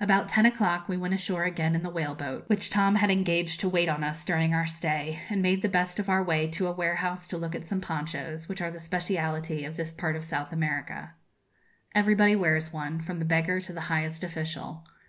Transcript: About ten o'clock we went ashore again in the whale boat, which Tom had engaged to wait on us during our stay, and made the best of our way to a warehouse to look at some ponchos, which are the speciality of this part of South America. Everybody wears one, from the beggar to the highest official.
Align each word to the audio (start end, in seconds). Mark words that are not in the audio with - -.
About 0.00 0.28
ten 0.28 0.46
o'clock 0.46 0.88
we 0.88 0.96
went 0.96 1.12
ashore 1.12 1.42
again 1.42 1.74
in 1.74 1.82
the 1.82 1.90
whale 1.90 2.14
boat, 2.14 2.44
which 2.46 2.70
Tom 2.70 2.94
had 2.94 3.10
engaged 3.10 3.58
to 3.58 3.68
wait 3.68 3.88
on 3.88 4.04
us 4.04 4.24
during 4.24 4.54
our 4.54 4.64
stay, 4.64 5.18
and 5.28 5.42
made 5.42 5.60
the 5.60 5.68
best 5.68 5.98
of 5.98 6.08
our 6.08 6.22
way 6.22 6.46
to 6.50 6.68
a 6.68 6.72
warehouse 6.72 7.26
to 7.26 7.36
look 7.36 7.52
at 7.52 7.66
some 7.66 7.80
ponchos, 7.80 8.48
which 8.48 8.62
are 8.62 8.70
the 8.70 8.78
speciality 8.78 9.64
of 9.64 9.76
this 9.76 9.92
part 9.92 10.14
of 10.14 10.22
South 10.22 10.52
America. 10.52 11.14
Everybody 11.96 12.36
wears 12.36 12.72
one, 12.72 13.00
from 13.00 13.18
the 13.18 13.24
beggar 13.24 13.58
to 13.58 13.72
the 13.72 13.80
highest 13.90 14.22
official. 14.22 14.86